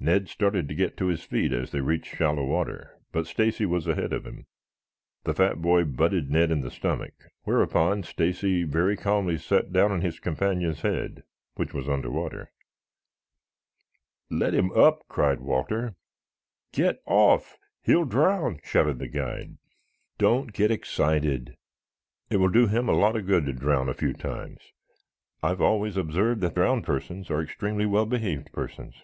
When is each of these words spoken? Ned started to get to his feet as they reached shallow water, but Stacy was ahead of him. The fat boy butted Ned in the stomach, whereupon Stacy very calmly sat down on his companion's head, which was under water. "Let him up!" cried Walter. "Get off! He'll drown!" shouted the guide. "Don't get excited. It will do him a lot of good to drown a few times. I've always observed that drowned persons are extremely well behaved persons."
Ned 0.00 0.28
started 0.28 0.68
to 0.68 0.76
get 0.76 0.96
to 0.98 1.08
his 1.08 1.24
feet 1.24 1.52
as 1.52 1.72
they 1.72 1.80
reached 1.80 2.14
shallow 2.14 2.44
water, 2.44 3.00
but 3.10 3.26
Stacy 3.26 3.66
was 3.66 3.88
ahead 3.88 4.12
of 4.12 4.24
him. 4.24 4.46
The 5.24 5.34
fat 5.34 5.60
boy 5.60 5.82
butted 5.86 6.30
Ned 6.30 6.52
in 6.52 6.60
the 6.60 6.70
stomach, 6.70 7.12
whereupon 7.42 8.04
Stacy 8.04 8.62
very 8.62 8.96
calmly 8.96 9.36
sat 9.36 9.72
down 9.72 9.90
on 9.90 10.00
his 10.00 10.20
companion's 10.20 10.82
head, 10.82 11.24
which 11.56 11.74
was 11.74 11.88
under 11.88 12.12
water. 12.12 12.52
"Let 14.30 14.54
him 14.54 14.70
up!" 14.70 15.02
cried 15.08 15.40
Walter. 15.40 15.96
"Get 16.70 17.02
off! 17.04 17.58
He'll 17.82 18.04
drown!" 18.04 18.60
shouted 18.62 19.00
the 19.00 19.08
guide. 19.08 19.58
"Don't 20.16 20.52
get 20.52 20.70
excited. 20.70 21.56
It 22.30 22.36
will 22.36 22.48
do 22.50 22.68
him 22.68 22.88
a 22.88 22.92
lot 22.96 23.16
of 23.16 23.26
good 23.26 23.46
to 23.46 23.52
drown 23.52 23.88
a 23.88 23.94
few 23.94 24.12
times. 24.12 24.60
I've 25.42 25.60
always 25.60 25.96
observed 25.96 26.40
that 26.42 26.54
drowned 26.54 26.84
persons 26.84 27.30
are 27.32 27.42
extremely 27.42 27.84
well 27.84 28.06
behaved 28.06 28.52
persons." 28.52 28.94